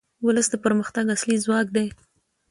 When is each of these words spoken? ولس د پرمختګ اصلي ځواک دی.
ولس 0.25 0.47
د 0.51 0.55
پرمختګ 0.65 1.05
اصلي 1.15 1.37
ځواک 1.45 1.67
دی. 1.75 1.87